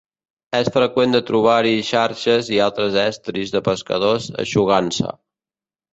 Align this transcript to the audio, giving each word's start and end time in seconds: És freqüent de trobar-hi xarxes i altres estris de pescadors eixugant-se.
És 0.59 0.69
freqüent 0.77 1.11
de 1.15 1.21
trobar-hi 1.27 1.75
xarxes 1.89 2.49
i 2.55 2.59
altres 2.69 2.97
estris 3.05 3.53
de 3.57 3.63
pescadors 3.69 4.29
eixugant-se. 4.45 5.15